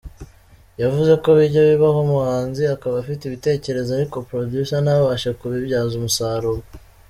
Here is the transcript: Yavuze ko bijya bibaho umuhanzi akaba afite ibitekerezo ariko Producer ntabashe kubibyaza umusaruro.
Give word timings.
Yavuze 0.81 1.11
ko 1.23 1.29
bijya 1.37 1.61
bibaho 1.69 1.97
umuhanzi 2.05 2.63
akaba 2.75 2.95
afite 2.97 3.21
ibitekerezo 3.25 3.89
ariko 3.97 4.17
Producer 4.29 4.79
ntabashe 4.83 5.29
kubibyaza 5.39 5.93
umusaruro. 5.99 6.61